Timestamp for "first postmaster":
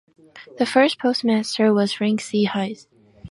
0.65-1.71